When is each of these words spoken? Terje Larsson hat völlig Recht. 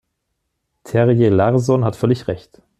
Terje 0.83 1.29
Larsson 1.29 1.85
hat 1.85 1.95
völlig 1.95 2.27
Recht. 2.27 2.63